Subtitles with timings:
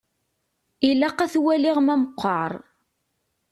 [0.89, 2.51] Ilaq ad t-waliɣ ma meqqer.